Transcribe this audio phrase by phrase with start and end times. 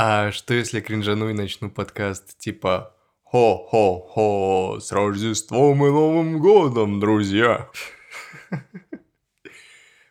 [0.00, 7.68] А что если кринжану и начну подкаст типа «Хо-хо-хо, с Рождеством и Новым Годом, друзья!»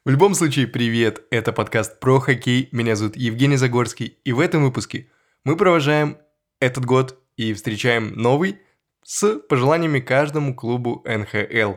[0.03, 1.23] В любом случае, привет!
[1.31, 2.67] Это подкаст про хоккей.
[2.73, 4.17] Меня зовут Евгений Загорский.
[4.25, 5.09] И в этом выпуске
[5.45, 6.17] мы провожаем
[6.59, 8.59] этот год и встречаем новый
[9.05, 11.75] с пожеланиями каждому клубу НХЛ.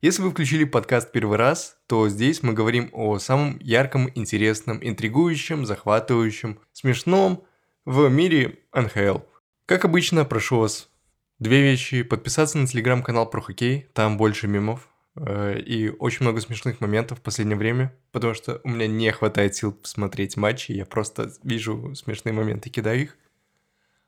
[0.00, 5.66] Если вы включили подкаст первый раз, то здесь мы говорим о самом ярком, интересном, интригующем,
[5.66, 7.44] захватывающем, смешном,
[7.84, 9.18] в мире НХЛ.
[9.66, 10.90] Как обычно, прошу вас
[11.38, 12.02] две вещи.
[12.02, 17.22] Подписаться на телеграм-канал про хоккей, там больше мемов э, и очень много смешных моментов в
[17.22, 22.32] последнее время, потому что у меня не хватает сил посмотреть матчи, я просто вижу смешные
[22.32, 23.16] моменты и кидаю их.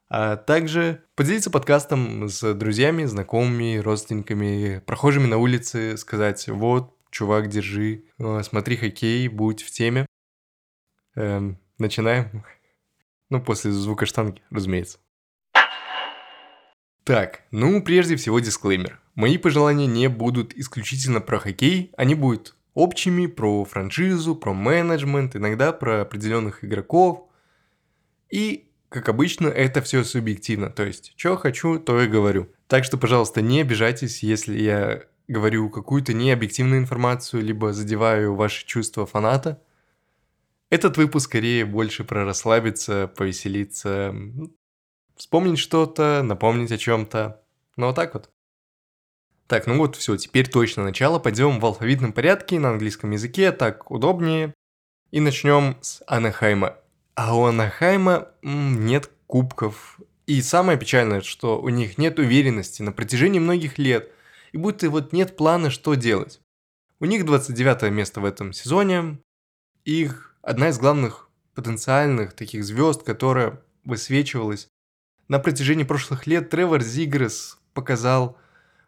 [0.08, 8.04] А также поделиться подкастом с друзьями, знакомыми, родственниками, прохожими на улице, сказать, вот, чувак, держи,
[8.18, 10.06] э, смотри хоккей, будь в теме.
[11.14, 12.44] Эм, начинаем.
[13.32, 14.98] Ну, после звука штанги, разумеется.
[17.02, 19.00] Так, ну, прежде всего дисклеймер.
[19.14, 25.72] Мои пожелания не будут исключительно про хоккей, они будут общими про франшизу, про менеджмент, иногда
[25.72, 27.26] про определенных игроков.
[28.30, 32.50] И, как обычно, это все субъективно, то есть, что хочу, то и говорю.
[32.66, 39.06] Так что, пожалуйста, не обижайтесь, если я говорю какую-то необъективную информацию, либо задеваю ваши чувства
[39.06, 39.58] фаната–
[40.72, 44.14] этот выпуск скорее больше про расслабиться, повеселиться,
[45.16, 47.42] вспомнить что-то, напомнить о чем-то.
[47.76, 48.30] Ну вот так вот.
[49.48, 51.18] Так, ну вот все, теперь точно начало.
[51.18, 54.54] Пойдем в алфавитном порядке на английском языке, так удобнее.
[55.10, 56.78] И начнем с Анахайма.
[57.16, 60.00] А у Анахайма нет кубков.
[60.24, 64.10] И самое печальное, что у них нет уверенности на протяжении многих лет.
[64.52, 66.40] И будто вот нет плана, что делать.
[66.98, 69.18] У них 29 место в этом сезоне.
[69.84, 74.68] Их одна из главных потенциальных таких звезд, которая высвечивалась
[75.28, 78.36] на протяжении прошлых лет, Тревор Зигрес показал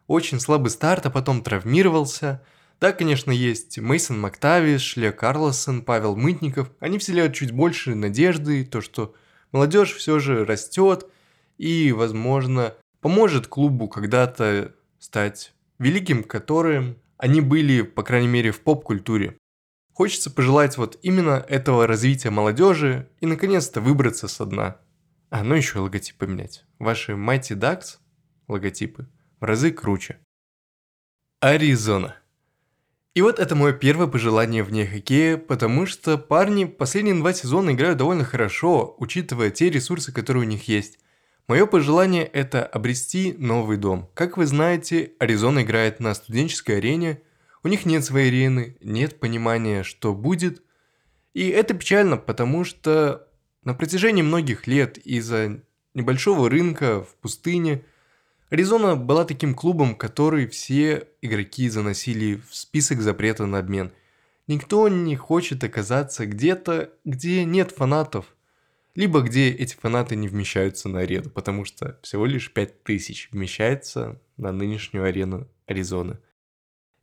[0.07, 2.43] очень слабый старт, а потом травмировался.
[2.79, 6.69] Да, конечно, есть Мейсон Мактавиш, Шле Карлосон, Павел Мытников.
[6.79, 9.15] Они вселяют чуть больше надежды, то, что
[9.51, 11.07] молодежь все же растет
[11.57, 19.37] и, возможно, поможет клубу когда-то стать великим, которым они были, по крайней мере, в поп-культуре.
[19.95, 24.75] Хочется пожелать вот именно этого развития молодежи и наконец-то выбраться со дна.
[25.29, 26.65] А, ну еще логотип поменять.
[26.79, 27.99] Ваши Mighty Ducks
[28.49, 29.07] логотипы
[29.39, 30.19] в разы круче.
[31.39, 32.17] Аризона.
[33.13, 37.97] И вот это мое первое пожелание вне хоккея, потому что парни последние два сезона играют
[37.97, 40.99] довольно хорошо, учитывая те ресурсы, которые у них есть.
[41.47, 44.09] Мое пожелание– это обрести новый дом.
[44.13, 47.21] Как вы знаете, Аризона играет на студенческой арене–
[47.65, 50.61] у них нет своей арены, нет понимания, что будет.
[51.33, 53.27] И это печально, потому что
[53.63, 55.63] на протяжении многих лет из-за
[55.95, 57.83] небольшого рынка в пустыне
[58.51, 63.91] Аризона была таким клубом, который все игроки заносили в список запрета на обмен.
[64.45, 68.27] Никто не хочет оказаться где-то, где нет фанатов,
[68.93, 74.51] либо где эти фанаты не вмещаются на арену, потому что всего лишь 5000 вмещается на
[74.51, 76.19] нынешнюю арену Аризоны.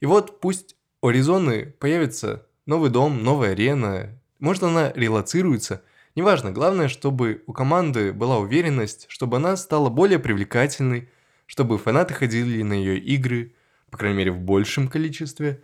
[0.02, 5.84] И вот пусть у Аризоны появится новый дом, новая арена, может она релацируется,
[6.16, 11.08] неважно, главное, чтобы у команды была уверенность, чтобы она стала более привлекательной,
[11.46, 13.54] чтобы фанаты ходили на ее игры,
[13.90, 15.62] по крайней мере в большем количестве,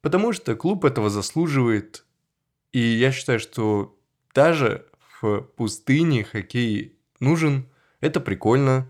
[0.00, 2.04] потому что клуб этого заслуживает,
[2.70, 3.98] и я считаю, что
[4.32, 4.86] даже
[5.20, 7.66] в пустыне хоккей нужен,
[8.00, 8.88] это прикольно.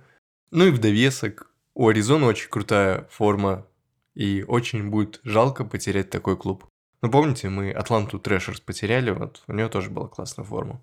[0.51, 1.51] Ну и в довесок.
[1.73, 3.67] У Аризоны очень крутая форма
[4.15, 6.67] и очень будет жалко потерять такой клуб.
[7.01, 10.83] Ну, помните, мы Атланту Thrashers потеряли, вот у нее тоже была классная форма.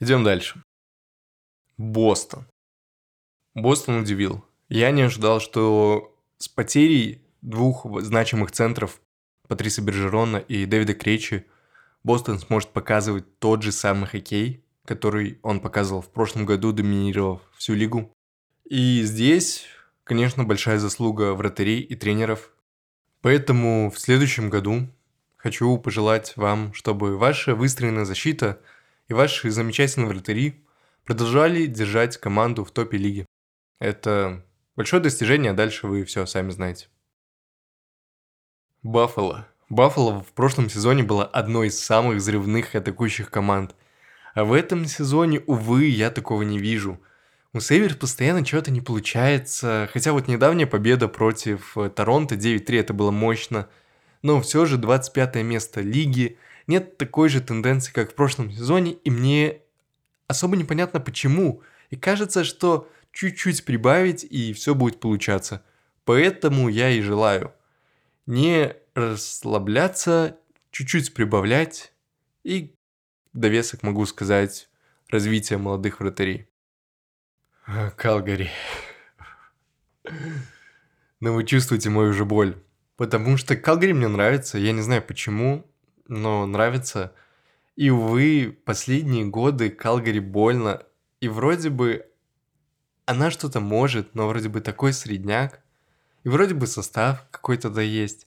[0.00, 0.62] Идем дальше.
[1.76, 2.46] Бостон.
[3.54, 4.44] Бостон удивил.
[4.68, 9.00] Я не ожидал, что с потерей двух значимых центров
[9.48, 11.46] Патриса Бержерона и Дэвида Кречи
[12.02, 17.74] Бостон сможет показывать тот же самый хоккей, который он показывал в прошлом году, доминировав всю
[17.74, 18.12] лигу.
[18.68, 19.66] И здесь
[20.04, 22.50] конечно, большая заслуга вратарей и тренеров.
[23.22, 24.88] Поэтому в следующем году
[25.36, 28.60] хочу пожелать вам, чтобы ваша выстроенная защита
[29.08, 30.64] и ваши замечательные вратари
[31.04, 33.26] продолжали держать команду в топе лиги.
[33.80, 34.44] Это
[34.76, 36.88] большое достижение, а дальше вы все сами знаете.
[38.82, 39.48] Баффало.
[39.70, 43.74] Баффало в прошлом сезоне была одной из самых взрывных атакующих команд.
[44.34, 47.00] А в этом сезоне, увы, я такого не вижу–
[47.54, 52.92] у Сейверс постоянно чего-то не получается, хотя вот недавняя победа против э, Торонто 9-3 это
[52.92, 53.68] было мощно,
[54.22, 56.36] но все же 25 место лиги,
[56.66, 59.60] нет такой же тенденции, как в прошлом сезоне, и мне
[60.26, 61.62] особо непонятно почему.
[61.90, 65.62] И кажется, что чуть-чуть прибавить, и все будет получаться.
[66.04, 67.52] Поэтому я и желаю
[68.26, 70.38] не расслабляться,
[70.72, 71.92] чуть-чуть прибавлять,
[72.42, 72.74] и
[73.32, 74.68] довесок могу сказать
[75.08, 76.48] развитие молодых вратарей.
[77.66, 78.50] А, Калгари.
[81.20, 82.62] Но вы чувствуете мою же боль.
[82.96, 85.66] Потому что Калгари мне нравится, я не знаю почему,
[86.06, 87.14] но нравится.
[87.74, 90.82] И, увы, последние годы Калгари больно.
[91.20, 92.06] И вроде бы
[93.06, 95.60] она что-то может, но вроде бы такой средняк.
[96.22, 98.26] И вроде бы состав какой-то да есть.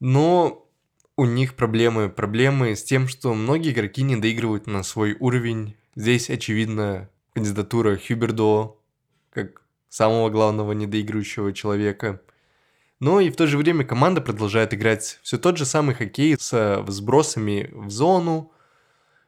[0.00, 0.68] Но
[1.16, 2.10] у них проблемы.
[2.10, 5.76] Проблемы с тем, что многие игроки не доигрывают на свой уровень.
[5.96, 8.76] Здесь, очевидно, кандидатура Хюбердо,
[9.30, 12.20] как самого главного недоигрывающего человека.
[13.00, 16.82] Но и в то же время команда продолжает играть все тот же самый хоккей с
[16.82, 18.52] взбросами в зону,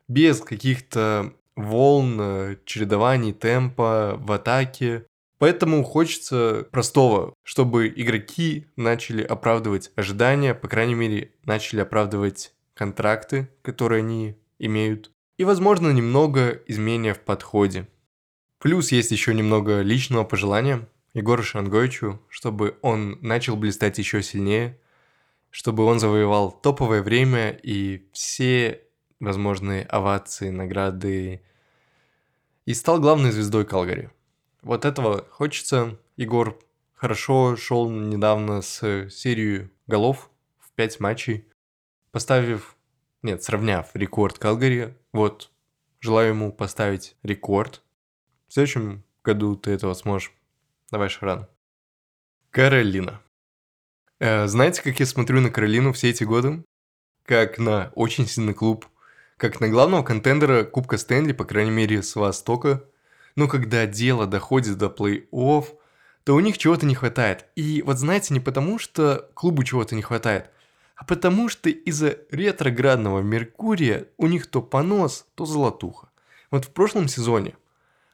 [0.09, 5.07] без каких-то волн, чередований темпа в атаке.
[5.39, 13.99] Поэтому хочется простого, чтобы игроки начали оправдывать ожидания, по крайней мере, начали оправдывать контракты, которые
[13.99, 15.11] они имеют.
[15.37, 17.89] И, возможно, немного изменения в подходе.
[18.67, 24.81] Плюс есть еще немного личного пожелания Егору Шангойчу, чтобы он начал блистать еще сильнее,
[25.51, 28.83] чтобы он завоевал топовое время и все
[29.21, 31.43] возможные овации, награды
[32.65, 34.11] и стал главной звездой Калгари.
[34.63, 35.97] Вот этого хочется.
[36.17, 36.59] Егор
[36.97, 40.29] хорошо шел недавно с серией голов
[40.59, 41.47] в 5 матчей,
[42.11, 42.75] поставив,
[43.23, 44.97] нет, сравняв рекорд Калгари.
[45.13, 45.53] Вот,
[46.01, 47.85] желаю ему поставить рекорд.
[48.49, 50.33] В следующем году ты этого сможешь.
[50.91, 51.49] Давай, Шаран.
[52.51, 53.21] Каролина.
[54.19, 56.65] Э, знаете, как я смотрю на Каролину все эти годы?
[57.25, 58.87] Как на очень сильный клуб,
[59.37, 62.85] как на главного контендера Кубка Стэнли, по крайней мере, с Востока.
[63.35, 65.67] Но когда дело доходит до плей-офф,
[66.25, 67.47] то у них чего-то не хватает.
[67.57, 70.51] И вот знаете, не потому, что клубу чего-то не хватает,
[70.95, 76.09] а потому что из-за ретроградного Меркурия у них то понос, то золотуха.
[76.51, 77.55] Вот в прошлом сезоне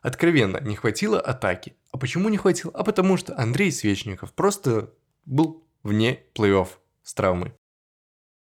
[0.03, 1.77] откровенно не хватило атаки.
[1.93, 2.73] А почему не хватило?
[2.75, 4.93] А потому что Андрей Свечников просто
[5.25, 6.69] был вне плей-офф
[7.03, 7.55] с травмой.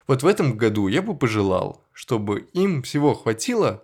[0.06, 3.82] Вот в этом году я бы пожелал, чтобы им всего хватило.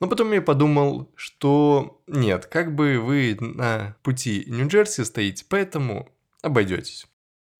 [0.00, 6.10] Но потом я подумал, что нет, как бы вы на пути Нью-Джерси стоите, поэтому
[6.42, 7.06] обойдетесь.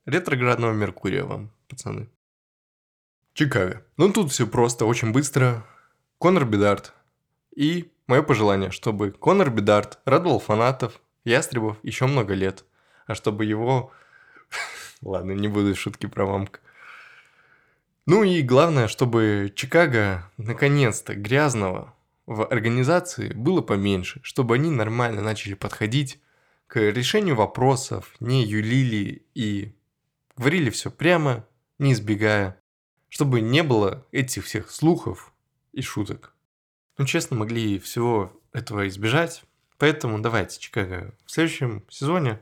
[0.06, 2.10] Ретроградного Меркурия вам, пацаны.
[3.34, 3.86] Чикаго.
[3.96, 5.64] Ну тут все просто, очень быстро.
[6.18, 6.92] Конор Бедарт.
[7.54, 12.66] И мое пожелание, чтобы Конор Бедарт радовал фанатов, ястребов еще много лет.
[13.06, 13.90] А чтобы его...
[15.00, 16.60] Ладно, не буду шутки про мамка.
[18.04, 21.94] Ну и главное, чтобы Чикаго наконец-то грязного
[22.26, 26.20] в организации было поменьше, чтобы они нормально начали подходить
[26.66, 29.74] к решению вопросов, не юлили и
[30.36, 31.46] говорили все прямо,
[31.78, 32.60] не избегая,
[33.08, 35.32] чтобы не было этих всех слухов
[35.72, 36.31] и шуток.
[36.98, 39.44] Ну, честно, могли всего этого избежать,
[39.78, 42.40] поэтому давайте, Чикаго, в следующем сезоне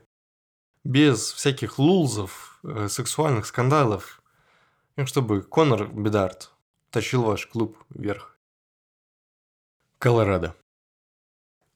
[0.85, 4.21] без всяких лулзов, э, сексуальных скандалов
[5.01, 6.53] ну, чтобы Конор Бедарт
[6.91, 8.37] тащил ваш клуб вверх.
[9.99, 10.55] Колорадо.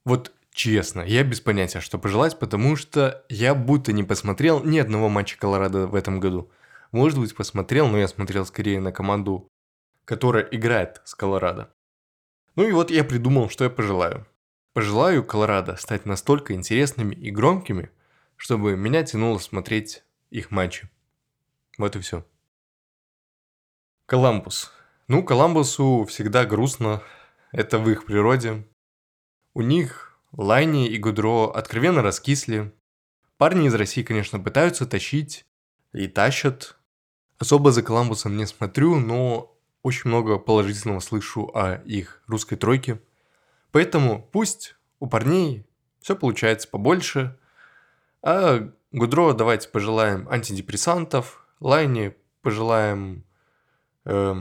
[0.05, 5.09] Вот честно, я без понятия, что пожелать, потому что я будто не посмотрел ни одного
[5.09, 6.51] матча Колорадо в этом году.
[6.93, 9.49] Может быть, посмотрел, но я смотрел скорее на команду,
[10.05, 11.74] которая играет с Колорадо.
[12.57, 14.27] Ну и вот я придумал, что я пожелаю.
[14.73, 17.91] Пожелаю Колорадо стать настолько интересными и громкими,
[18.37, 20.89] чтобы меня тянуло смотреть их матчи.
[21.79, 22.25] Вот и все.
[24.07, 24.73] Коламбус.
[25.09, 27.03] Ну, Коламбусу всегда грустно.
[27.53, 28.67] Это в их природе.
[29.55, 32.73] У них Лайни и Гудро откровенно раскисли.
[33.37, 35.45] Парни из России, конечно, пытаются тащить
[35.93, 36.77] и тащат.
[37.39, 39.54] Особо за Коламбусом не смотрю, но
[39.85, 43.03] очень много положительного слышу о их русской тройке.
[43.71, 45.67] Поэтому пусть у парней
[46.01, 47.39] все получается побольше.
[48.23, 53.25] А Гудро давайте пожелаем антидепрессантов, Лайне пожелаем
[54.07, 54.35] э,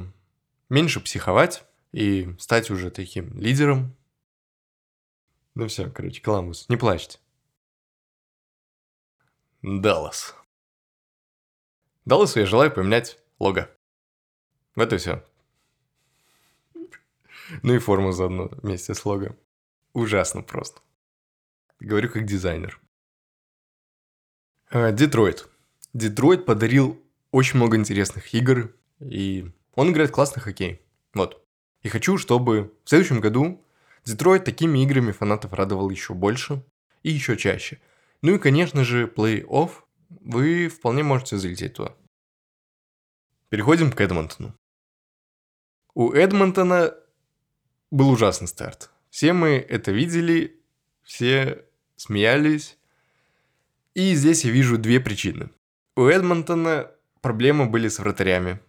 [0.69, 3.97] меньше психовать и стать уже таким лидером.
[5.55, 7.19] Ну все, короче, Коламбус, не плачьте.
[9.61, 10.35] Даллас.
[12.05, 13.69] Далласу я желаю поменять лого.
[14.75, 15.23] Вот и все.
[17.61, 19.35] Ну и форму заодно вместе с лого.
[19.93, 20.81] Ужасно просто.
[21.79, 22.79] Говорю как дизайнер.
[24.69, 25.47] А, Детройт.
[25.93, 26.99] Детройт подарил
[27.31, 30.81] очень много интересных игр, и он играет классный хоккей.
[31.13, 31.45] Вот.
[31.81, 33.63] И хочу, чтобы в следующем году
[34.05, 36.63] Детройт такими играми фанатов радовал еще больше
[37.03, 37.79] и еще чаще.
[38.21, 39.71] Ну и, конечно же, плей-офф
[40.09, 41.95] вы вполне можете залететь туда.
[43.49, 44.55] Переходим к Эдмонтону.
[45.93, 46.95] У Эдмонтона
[47.93, 48.89] был ужасный старт.
[49.11, 50.59] Все мы это видели,
[51.03, 51.63] все
[51.95, 52.75] смеялись.
[53.93, 55.51] И здесь я вижу две причины.
[55.95, 56.89] У Эдмонтона
[57.21, 58.59] проблемы были с вратарями.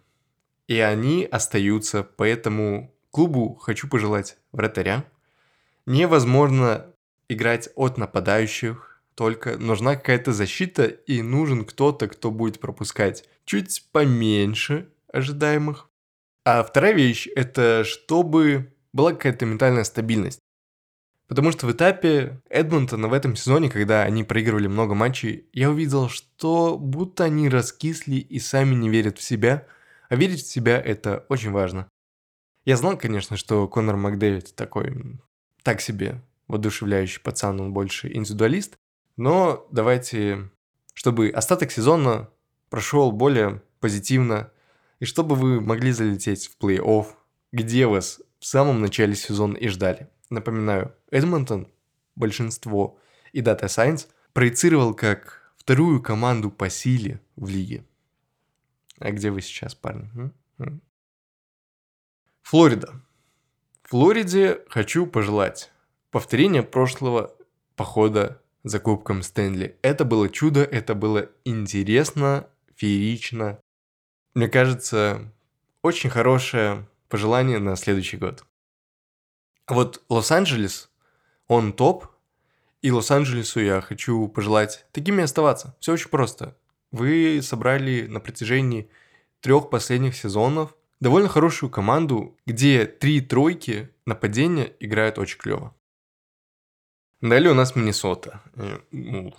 [0.67, 5.03] И они остаются, поэтому клубу хочу пожелать вратаря.
[5.87, 6.85] Невозможно
[7.27, 14.87] играть от нападающих, только нужна какая-то защита и нужен кто-то, кто будет пропускать чуть поменьше
[15.11, 15.89] ожидаемых.
[16.43, 20.39] А вторая вещь– это чтобы была какая-то ментальная стабильность.
[21.27, 26.07] Потому что в этапе Эдмонтона в этом сезоне, когда они проигрывали много матчей, я увидел,
[26.07, 29.67] что будто они раскисли и сами не верят в себя,
[30.07, 31.89] а верить в себя это очень важно.
[32.63, 35.19] Я знал, конечно, что Конор Макдэвид такой,
[35.61, 38.75] так себе, воодушевляющий пацан, он больше индивидуалист,
[39.17, 40.51] но давайте,
[40.93, 42.29] чтобы остаток сезона
[42.69, 44.51] прошел более позитивно,
[45.01, 47.07] и чтобы вы могли залететь в плей-офф,
[47.51, 50.07] где вас в самом начале сезона и ждали.
[50.29, 51.67] Напоминаю, Эдмонтон,
[52.15, 52.99] большинство
[53.33, 57.83] и Data Science проецировал как вторую команду по силе в лиге.
[58.99, 60.31] А где вы сейчас, парни?
[62.43, 63.01] Флорида.
[63.81, 65.71] Флориде хочу пожелать
[66.11, 67.35] повторения прошлого
[67.75, 69.79] похода за Кубком Стэнли.
[69.81, 73.59] Это было чудо, это было интересно, феерично.
[74.35, 75.33] Мне кажется,
[75.81, 78.45] очень хорошее пожелание на следующий год.
[79.67, 80.89] Вот Лос-Анджелес,
[81.47, 82.07] он топ,
[82.81, 85.75] и Лос-Анджелесу я хочу пожелать такими оставаться.
[85.79, 86.55] Все очень просто.
[86.91, 88.89] Вы собрали на протяжении
[89.39, 95.75] трех последних сезонов довольно хорошую команду, где три тройки нападения играют очень клево.
[97.21, 98.41] Далее у нас Миннесота.
[98.53, 99.33] Э, ну,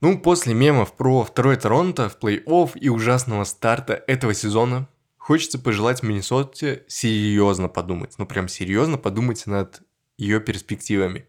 [0.00, 4.88] ну, после мемов про второй Торонто в плей-офф и ужасного старта этого сезона,
[5.28, 8.14] хочется пожелать Миннесоте серьезно подумать.
[8.16, 9.82] Ну, прям серьезно подумать над
[10.16, 11.26] ее перспективами.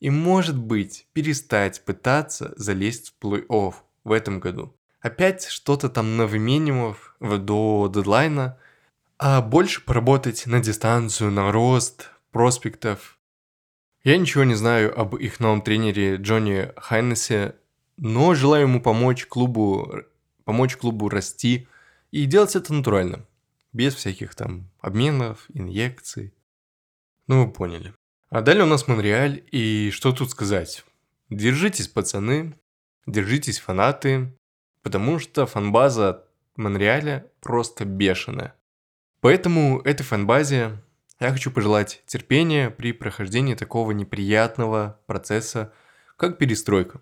[0.00, 3.72] И, может быть, перестать пытаться залезть в плей-офф
[4.04, 4.76] в этом году.
[5.00, 8.58] Опять что-то там навыменивав до дедлайна,
[9.18, 13.18] а больше поработать на дистанцию, на рост проспектов,
[14.04, 17.54] я ничего не знаю об их новом тренере Джонни Хайнесе,
[17.96, 20.02] но желаю ему помочь клубу,
[20.44, 21.66] помочь клубу расти
[22.12, 23.26] и делать это натурально,
[23.72, 26.32] без всяких там обменов, инъекций.
[27.26, 27.94] Ну, вы поняли.
[28.28, 30.84] А далее у нас Монреаль, и что тут сказать?
[31.30, 32.54] Держитесь, пацаны,
[33.06, 34.38] держитесь, фанаты,
[34.82, 38.54] потому что фанбаза Монреаля просто бешеная.
[39.20, 40.82] Поэтому этой фанбазе
[41.20, 45.72] я хочу пожелать терпения при прохождении такого неприятного процесса,
[46.16, 47.00] как перестройка.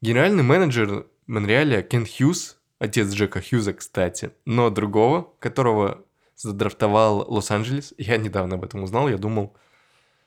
[0.00, 8.16] Генеральный менеджер Монреаля Кен Хьюз, отец Джека Хьюза, кстати, но другого, которого задрафтовал Лос-Анджелес, я
[8.16, 9.54] недавно об этом узнал, я думал,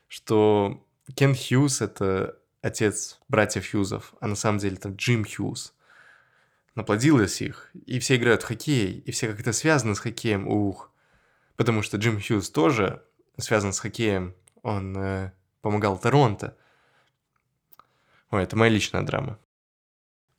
[0.08, 0.82] что
[1.14, 5.74] Кен Хьюз– это отец братьев Хьюзов, а на самом деле это Джим Хьюз.
[6.76, 10.90] Наплодилось их, и все играют в хоккей, и все как-то связаны с хоккеем, ух.
[11.56, 13.04] Потому что Джим Хьюз тоже
[13.36, 14.34] связан с хоккеем.
[14.62, 16.56] Он э, помогал Торонто.
[18.30, 19.38] Ой, это моя личная драма.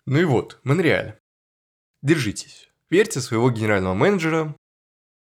[0.05, 1.19] Ну и вот, Монреаль.
[2.05, 2.69] Держитесь.
[2.91, 4.55] Верьте своего генерального менеджера.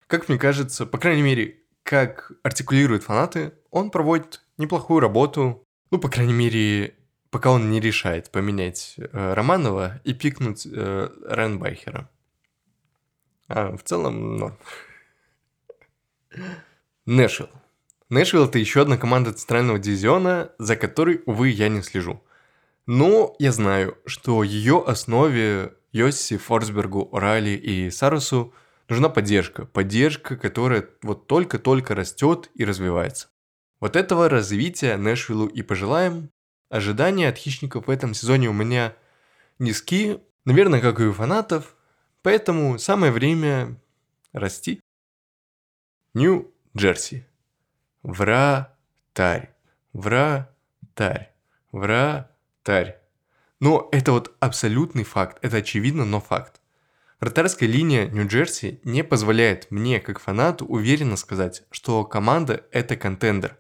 [0.08, 5.62] Как мне кажется, по крайней мере, как артикулируют фанаты, он проводит неплохую работу.
[5.92, 6.96] Ну, по крайней мере,
[7.32, 12.10] пока он не решает поменять э, Романова и пикнуть э, Ренбайхера.
[13.50, 14.58] А в целом, норм.
[17.06, 17.50] Нэшвилл.
[18.08, 22.24] Нэшвилл– это еще одна команда центрального дивизиона, за которой, увы, я не слежу.
[22.86, 28.54] Но я знаю, что ее основе Йосси, Форсбергу, Орали и Сарусу
[28.88, 29.66] нужна поддержка.
[29.66, 33.30] Поддержка, которая вот только-только растет и развивается.
[33.80, 36.30] Вот этого развития Нэшвиллу и пожелаем.
[36.70, 38.96] Ожидания от хищников в этом сезоне у меня
[39.58, 41.76] низки, наверное, как и у фанатов,
[42.22, 43.76] поэтому самое время
[44.34, 44.82] расти.
[46.14, 47.26] Нью-Джерси.
[48.04, 49.56] Вратарь.
[49.94, 51.34] Вратарь.
[51.72, 52.99] Вратарь.
[53.60, 55.38] Но это вот абсолютный факт.
[55.42, 56.62] Это очевидно, но факт.
[57.20, 63.58] Вратарская линия Нью-Джерси не позволяет мне, как фанату, уверенно сказать, что команда– это контендер.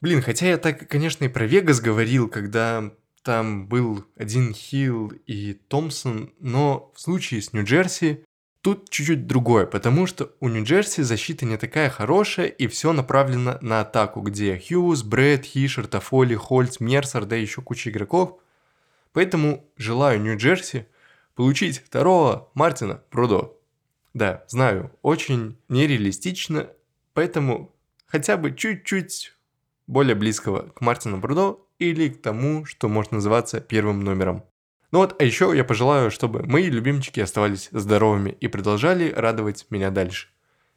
[0.00, 2.90] Блин, хотя я так, конечно, и про Вегас говорил, когда
[3.22, 8.24] там был один Хилл и Томпсон, но в случае с Нью-Джерси
[8.66, 13.82] Тут чуть-чуть другое, потому что у Нью-Джерси защита не такая хорошая, и все направлено на
[13.82, 18.40] атаку, где Хьюз, Брэд, Хишер, Тофоли, Хольц, Мерсер, да еще куча игроков.
[19.16, 20.88] Поэтому желаю Нью-Джерси
[21.34, 23.54] получить второго Мартина Прудо.
[24.12, 26.68] Да, знаю, очень нереалистично,
[27.14, 29.32] поэтому хотя бы чуть-чуть
[29.86, 34.44] более близкого к Мартину Брудо или к тому, что может называться первым номером.
[34.92, 39.88] Ну вот, а еще я пожелаю, чтобы мои любимчики оставались здоровыми и продолжали радовать меня
[39.88, 40.28] дальше.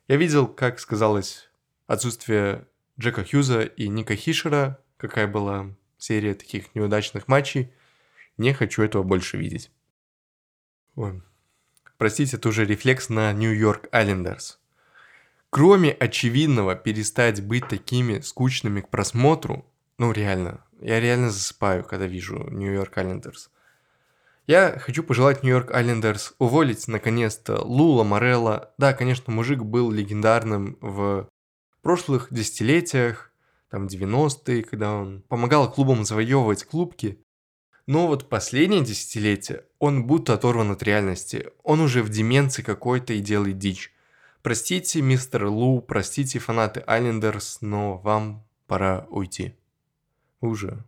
[0.08, 1.50] Я видел, как сказалось
[1.88, 7.74] отсутствие Джека Хьюза и Ника Хишера, какая была серия таких неудачных матчей.
[8.39, 9.72] Не хочу этого больше видеть.
[10.96, 11.22] Ой.
[11.98, 14.60] Простите, это уже рефлекс на Нью-Йорк Айлендерс.
[15.51, 19.65] Кроме очевидного перестать быть такими скучными к просмотру,
[20.00, 23.51] ну реально, я реально засыпаю, когда вижу Нью-Йорк Айлендерс–
[24.50, 28.74] я хочу пожелать Нью-Йорк Айлендерс уволить наконец-то Лула Морелла.
[28.79, 31.29] Да, конечно, мужик был легендарным в
[31.84, 33.31] прошлых десятилетиях,
[33.69, 37.24] там 90-е, когда он помогал клубам завоевывать клубки.
[37.89, 41.48] Но вот последнее десятилетие он будто оторван от реальности.
[41.63, 43.91] Он уже в деменции какой-то и делает дичь.
[44.43, 49.55] Простите, мистер Лу, простите, фанаты Айлендерс, но вам пора уйти.
[50.39, 50.86] Вы уже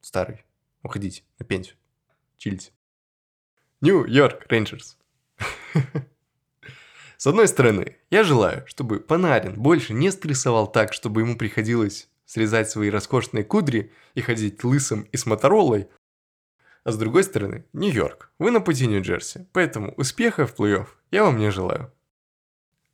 [0.00, 0.44] старый.
[0.84, 1.74] Уходите на пенсию.
[2.36, 2.70] Чилите.
[3.80, 4.96] Нью-Йорк Рейнджерс.
[7.16, 12.70] С одной стороны, я желаю, чтобы Панарин больше не стрессовал так, чтобы ему приходилось срезать
[12.70, 15.88] свои роскошные кудри и ходить лысым и с Моторолой.
[16.88, 21.36] А с другой стороны, Нью-Йорк, вы на пути Нью-Джерси, поэтому успеха в плей-офф я вам
[21.36, 21.92] не желаю.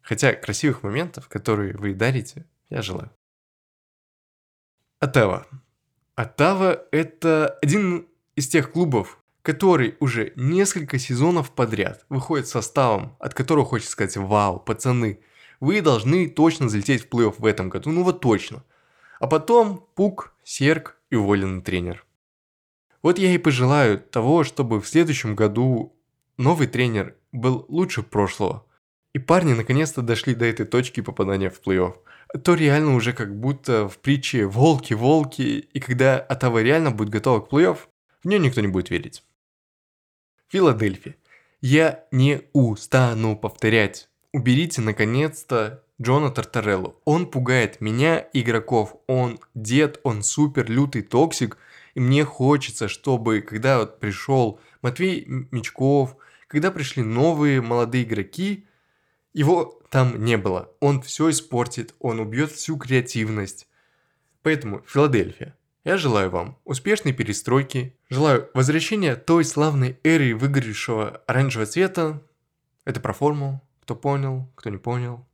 [0.02, 3.12] Хотя красивых моментов, которые вы дарите, я желаю.
[4.98, 5.46] Оттава.
[6.16, 13.64] Оттава– это один из тех клубов, который уже несколько сезонов подряд выходит составом, от которого
[13.64, 15.20] хочется сказать «Вау, пацаны,
[15.60, 18.64] вы должны точно залететь в плей-офф в этом году, ну вот точно».
[19.20, 22.03] А потом пук, серк и уволенный тренер.
[23.04, 25.94] Вот я и пожелаю того, чтобы в следующем году
[26.38, 28.64] новый тренер был лучше прошлого.
[29.12, 31.96] И парни наконец-то дошли до этой точки попадания в плей-офф.
[32.42, 37.52] То реально уже как будто в притче «Волки-волки», и когда Оттава реально будет готова к
[37.52, 37.76] плей-офф,
[38.22, 39.22] в нее никто не будет верить.
[40.48, 41.16] Филадельфия.
[41.60, 44.08] Я не устану повторять.
[44.32, 47.00] Уберите, наконец-то, Джона Тортореллу.
[47.04, 48.96] Он пугает меня, игроков.
[49.06, 51.58] Он дед, он супер лютый токсик.
[51.94, 56.16] И мне хочется, чтобы, когда вот пришел Матвей Мечков,
[56.48, 58.66] когда пришли новые молодые игроки,
[59.32, 60.72] его там не было.
[60.80, 63.68] Он все испортит, он убьет всю креативность.
[64.42, 65.56] Поэтому Филадельфия.
[65.84, 72.22] Я желаю вам успешной перестройки, желаю возвращения той славной эры выгоревшего оранжевого цвета.
[72.84, 75.26] Это про форму, кто понял, кто не понял.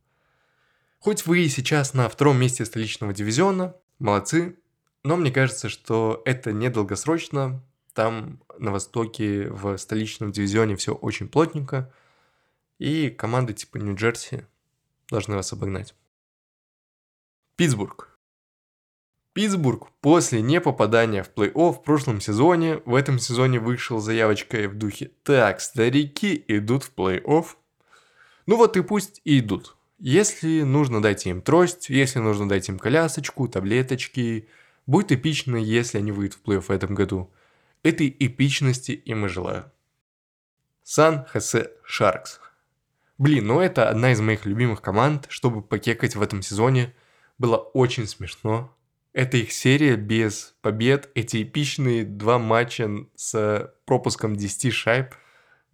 [0.99, 4.57] Хоть вы и сейчас на втором месте столичного дивизиона, молодцы,
[5.03, 7.63] но мне кажется, что это недолгосрочно.
[7.93, 11.91] Там на востоке в столичном дивизионе все очень плотненько,
[12.79, 14.45] и команды типа Нью-Джерси
[15.09, 15.93] должны вас обогнать.
[17.57, 18.17] Питтсбург.
[19.33, 25.11] Питтсбург после непопадания в плей-офф в прошлом сезоне в этом сезоне вышел заявочкой в духе
[25.23, 27.45] «Так, старики идут в плей-офф».
[28.45, 29.75] Ну вот и пусть и идут.
[29.99, 34.49] Если нужно дать им трость, если нужно дать им колясочку, таблеточки,
[34.85, 37.31] будет эпично, если они выйдут в плей-офф в этом году.
[37.83, 39.71] Этой эпичности им и желаю.
[40.83, 42.39] Сан-Хосе Шаркс.
[43.17, 46.93] Блин, ну это одна из моих любимых команд, чтобы покекать в этом сезоне.
[47.37, 48.75] Было очень смешно,
[49.13, 55.13] это их серия без побед, эти эпичные два матча с пропуском 10 шайб.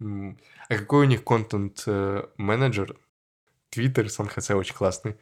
[0.00, 0.34] А
[0.68, 2.96] какой у них контент-менеджер?
[3.70, 5.16] Твиттер Сан-Хосе очень классный.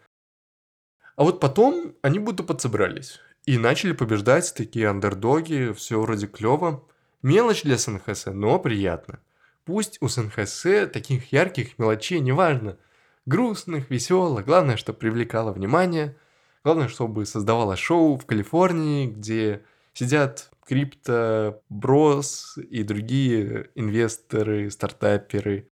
[1.17, 3.21] А вот потом они будто подсобрались.
[3.47, 6.85] И начали побеждать такие андердоги, все вроде клево.
[7.23, 9.21] Мелочь для Сан-Хосе, но приятно.
[9.65, 12.77] Пусть у Сан-Хосе таких ярких мелочей неважно.
[13.25, 16.17] Грустных, веселых, главное, что привлекало внимание–
[16.67, 25.71] Главное, чтобы создавала шоу в Калифорнии, где сидят крипто, брос и другие инвесторы, стартаперы.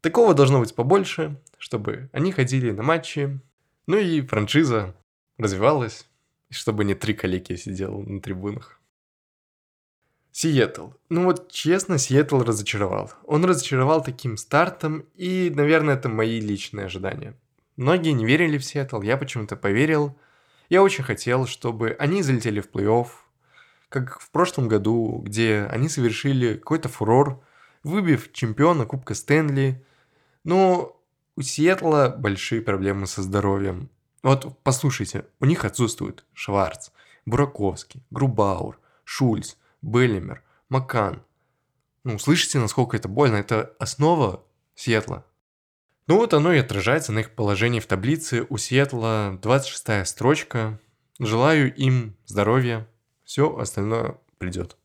[0.00, 3.42] Такого должно быть побольше, чтобы они ходили на матчи,
[3.86, 4.96] ну и франшиза
[5.36, 6.07] развивалась,
[6.50, 8.80] чтобы не три коллеги сидел на трибунах.
[10.32, 10.90] Сиэтл.
[11.08, 13.12] Ну вот честно, Сиэтл разочаровал.
[13.24, 17.34] Он разочаровал таким стартом, и, наверное, это мои личные ожидания.
[17.76, 20.16] Многие не верили в Сиэтл, я почему-то поверил.
[20.68, 23.08] Я очень хотел, чтобы они залетели в плей-офф,
[23.88, 27.42] как в прошлом году, где они совершили какой-то фурор,
[27.82, 29.84] выбив чемпиона Кубка Стэнли,
[30.44, 31.00] Но
[31.36, 33.90] у Сиэтла большие проблемы со здоровьем.
[34.22, 36.90] Вот послушайте, у них отсутствуют Шварц,
[37.24, 41.22] Бураковский, Грубаур, Шульц, Беллимер, Макан.
[42.04, 43.36] Ну, слышите, насколько это больно?
[43.36, 45.24] Это основа Сиэтла.
[46.06, 48.46] Ну вот оно и отражается на их положении в таблице.
[48.48, 50.80] У Сиэтла 26 строчка.
[51.18, 52.88] Желаю им здоровья.
[53.24, 54.76] Все остальное придет.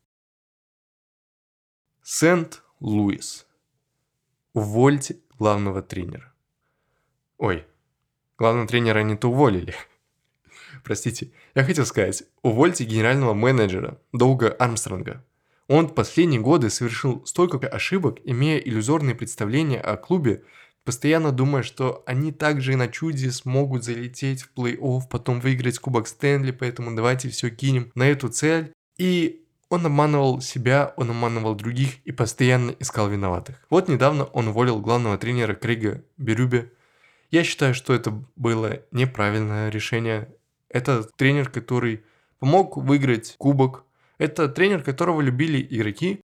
[2.02, 3.48] Сент-Луис.
[4.54, 6.34] Увольте главного тренера.
[7.38, 7.65] Ой,
[8.44, 9.74] главного тренера они-то уволили.
[10.84, 15.24] Простите, я хотел сказать, увольте генерального менеджера Долга Армстронга.
[15.70, 20.44] Он последние годы совершил столько ошибок, имея иллюзорные представления о клубе,
[20.84, 26.06] постоянно думая, что они также и на чуде смогут залететь в плей-офф, потом выиграть Кубок
[26.06, 28.74] Стэнли, поэтому давайте все кинем на эту цель.
[28.98, 33.66] И он обманывал себя, он обманывал других и постоянно искал виноватых.
[33.70, 36.74] Вот недавно он уволил главного тренера Крига Берюбе.
[37.34, 40.30] Я считаю, что это было неправильное решение.
[40.69, 42.04] Это тренер, который
[42.38, 43.86] помог выиграть кубок.
[44.19, 46.22] Это тренер, которого любили игроки.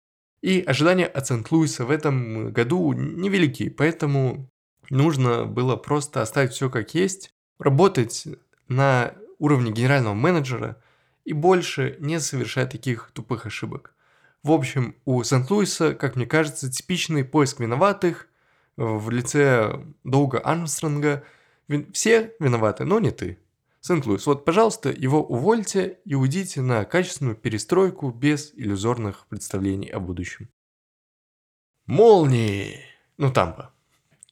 [0.42, 4.50] И ожидания от Сент-Луиса в этом году невелики, поэтому
[4.90, 8.26] нужно было просто оставить все как есть, работать
[8.70, 10.82] на уровне генерального менеджера
[11.26, 13.94] и больше не совершать таких тупых ошибок.
[14.42, 18.30] В общем, у Сент-Луиса, как мне кажется, типичный поиск виноватых
[18.78, 21.24] в лице Долга Армстронга.
[21.92, 23.40] Все виноваты, но не ты.
[23.82, 30.50] Сент-Луис, вот, пожалуйста, его увольте и уйдите на качественную перестройку без иллюзорных представлений о будущем.
[31.86, 32.80] Молнии!
[33.18, 33.74] Ну, Тампа.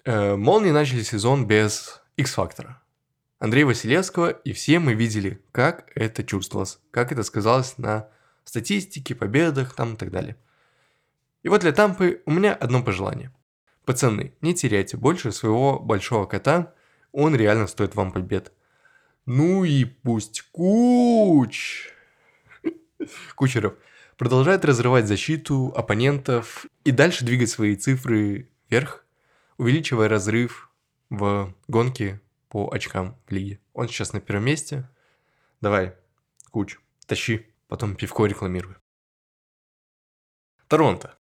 [0.05, 2.81] Э, молнии начали сезон без X-фактора.
[3.39, 8.07] Андрея Василевского, и все мы видели, как это чувствовалось, как это сказалось на
[8.45, 10.37] статистике, победах там и так далее.
[11.43, 13.33] И вот для Тампы у меня одно пожелание.
[13.85, 16.73] Пацаны, не теряйте больше своего большого кота,
[17.11, 18.51] он реально стоит вам побед–
[19.25, 21.89] ну и пусть Куч...
[23.35, 23.75] Кучеров
[24.17, 29.05] продолжает разрывать защиту оппонентов и дальше двигать свои цифры вверх,
[29.57, 30.69] увеличивая разрыв
[31.09, 33.59] в гонке по очкам в лиге.
[33.73, 34.89] Он сейчас на первом месте.
[35.61, 35.93] Давай,
[36.49, 38.75] Куч, тащи, потом пивко рекламируй.
[40.67, 41.17] Торонто.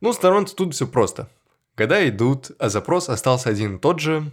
[0.00, 1.30] Ну, с Торонто тут все просто.
[1.80, 4.30] Года идут, а запрос остался один и тот же.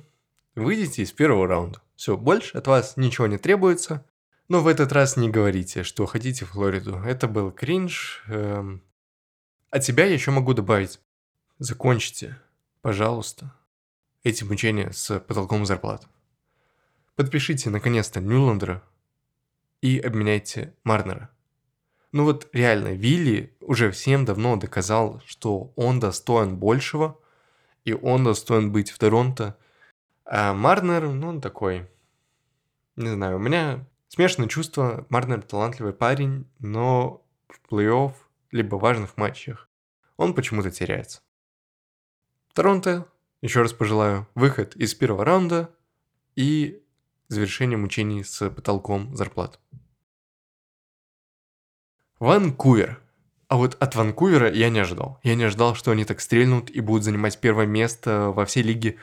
[0.55, 1.81] Выйдите из первого раунда.
[1.95, 4.05] Все, больше от вас ничего не требуется.
[4.49, 6.97] Но в этот раз не говорите, что хотите Флориду.
[6.97, 8.21] Это был кринж.
[8.27, 8.83] Эм...
[9.69, 10.99] От себя я еще могу добавить.
[11.57, 12.37] Закончите,
[12.81, 13.53] пожалуйста,
[14.23, 16.05] эти мучения с потолком зарплат.
[17.15, 18.83] Подпишите наконец-то Ньюландера
[19.79, 21.29] и обменяйте Марнера.
[22.11, 27.17] Ну вот реально, Вилли уже всем давно доказал, что он достоин большего,
[27.87, 29.57] и он достоин быть в Торонто–
[30.29, 31.89] а Марнер, ну, он такой,
[32.97, 35.05] не знаю, у меня смешанное чувство.
[35.09, 38.13] Марнер талантливый парень, но в плей-офф,
[38.51, 39.69] либо важных матчах,
[40.17, 41.21] он почему-то теряется.
[42.53, 43.07] Торонто,
[43.41, 45.73] еще раз пожелаю, выход из первого раунда
[46.35, 46.83] и
[47.29, 49.61] завершение мучений с потолком зарплат.
[52.19, 53.01] Ванкувер.
[53.49, 55.19] А вот от Ванкувера я не ожидал.
[55.23, 58.97] Я не ожидал, что они так стрельнут и будут занимать первое место во всей лиге.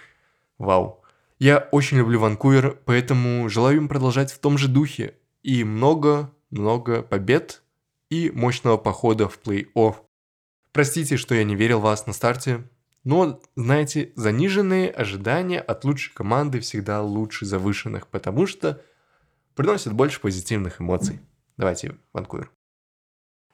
[0.58, 1.02] Вау.
[1.38, 5.14] Я очень люблю Ванкувер, поэтому желаю им продолжать в том же духе.
[5.42, 7.62] И много-много побед
[8.10, 9.96] и мощного похода в плей-офф.
[10.72, 12.64] Простите, что я не верил вас на старте,
[13.02, 18.82] но, знаете, заниженные ожидания от лучшей команды всегда лучше завышенных, потому что
[19.54, 21.20] приносят больше позитивных эмоций.
[21.56, 22.50] Давайте, Ванкувер.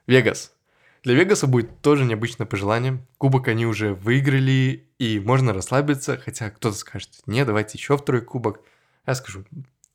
[0.07, 0.55] Вегас.
[1.02, 3.04] Для Вегаса будет тоже необычное пожелание.
[3.16, 8.60] Кубок они уже выиграли, и можно расслабиться, хотя кто-то скажет, не, давайте еще второй кубок.
[9.06, 9.44] Я скажу,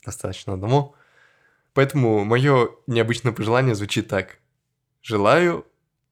[0.04, 0.96] достаточно одного.
[1.74, 4.40] Поэтому мое необычное пожелание звучит так.
[5.04, 5.68] Желаю...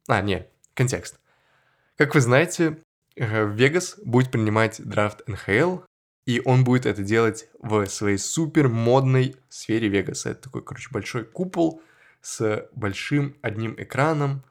[0.08, 1.20] А, не, контекст.
[1.98, 2.78] Как вы знаете,
[3.16, 5.80] э, Вегас будет принимать драфт НХЛ,
[6.26, 10.32] и он будет это делать в своей супер модной сфере Вегаса.
[10.32, 11.82] Это такой, короче, большой купол
[12.22, 14.44] с большим одним экраном,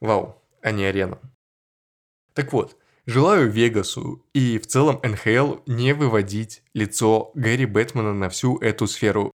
[0.00, 1.18] Вау, а не арена.
[2.32, 8.58] Так вот, желаю Вегасу и в целом НХЛ не выводить лицо Гэри Бэтмена на всю
[8.58, 9.30] эту сферу.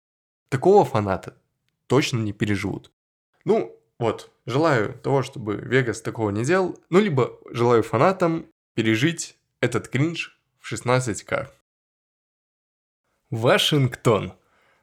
[0.50, 1.38] Такого фаната
[1.88, 2.92] точно не переживут.
[3.46, 9.88] Ну, вот, желаю того, чтобы Вегас такого не делал, ну, либо желаю фанатам пережить этот
[9.88, 11.50] кринж в 16к.
[13.30, 14.34] Вашингтон.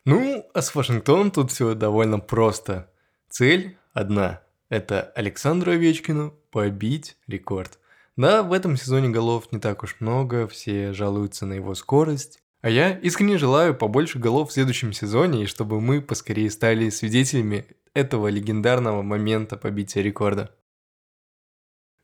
[0.04, 2.90] Ну, а с Вашингтоном тут все довольно просто.
[3.28, 7.78] Цель одна– это Александру Овечкину побить рекорд.
[8.16, 12.40] Да, в этом сезоне голов не так уж много, все жалуются на его скорость.
[12.62, 17.66] А я искренне желаю побольше голов в следующем сезоне, и чтобы мы поскорее стали свидетелями
[17.94, 20.54] этого легендарного момента побития рекорда.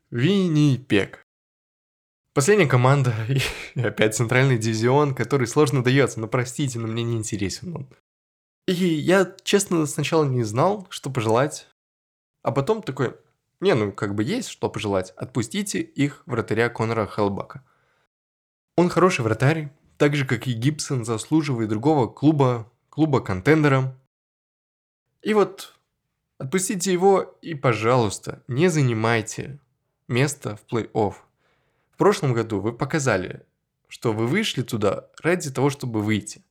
[0.09, 1.25] Виннипек.
[2.33, 3.13] Последняя команда
[3.75, 7.89] и опять центральный дивизион, который сложно дается, но простите, но мне не интересен он.
[8.67, 11.67] И я, честно, сначала не знал, что пожелать,
[12.41, 13.15] а потом такой,
[13.59, 17.63] не, ну как бы есть что пожелать, отпустите их вратаря Конора Хелбака.
[18.75, 23.95] Он хороший вратарь, так же как и Гибсон заслуживает другого клуба, клуба-контендера.
[25.21, 25.73] И вот
[26.37, 29.59] отпустите его и, пожалуйста, не занимайте
[30.07, 31.15] место в плей-офф.
[31.91, 33.45] В прошлом году вы показали,
[33.87, 36.43] что вы вышли туда ради того, чтобы выйти.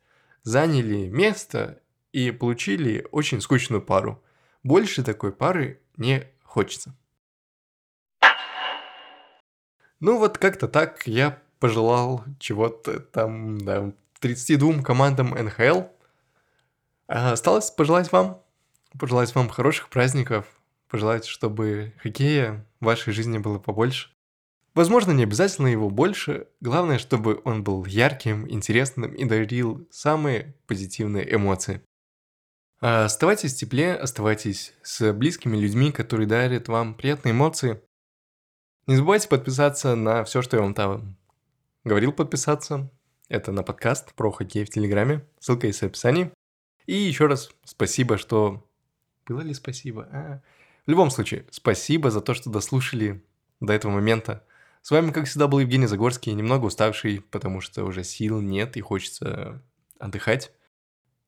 [0.43, 1.81] Заняли место
[2.13, 4.23] и получили очень скучную пару.
[4.67, 6.93] Больше такой пары не хочется.
[10.01, 15.83] Ну вот как-то так я пожелал чего-то там, да, 32 командам НХЛ.
[17.07, 18.43] А осталось пожелать вам,
[18.99, 20.47] пожелать вам хороших праздников,
[20.89, 24.11] пожелать, чтобы хоккея в вашей жизни было побольше.
[24.75, 31.33] Возможно, не обязательно его больше, главное, чтобы он был ярким, интересным и дарил самые позитивные
[31.33, 31.83] эмоции.
[32.81, 37.81] А оставайтесь в тепле, оставайтесь с близкими людьми, которые дарят вам приятные эмоции.
[38.87, 41.17] Не забывайте подписаться на все, что я вам там
[41.85, 42.91] говорил подписаться.
[43.29, 45.27] Это на подкаст про хоккей в Телеграме.
[45.41, 46.31] Ссылка есть в описании.
[46.87, 48.69] И еще раз спасибо, что...
[49.27, 50.09] Было ли спасибо?
[50.13, 50.43] А...
[50.85, 53.25] В любом случае, спасибо за то, что дослушали
[53.61, 54.45] до этого момента.
[54.83, 58.83] С вами, как всегда, был Евгений Загорский, немного уставший, потому что уже сил нет и
[58.83, 59.63] хочется
[59.99, 60.53] отдыхать.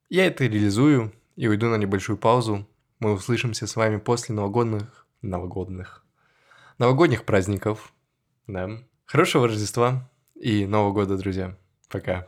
[0.09, 2.67] Я это реализую и уйду на небольшую паузу.
[2.99, 5.07] Мы услышимся с вами после новогодних...
[5.23, 6.05] Новогодних...
[6.79, 7.93] Новогодних праздников.
[8.49, 8.69] Да.
[9.07, 11.57] Хорошего Рождества и Нового года, друзья.
[11.89, 12.27] Пока.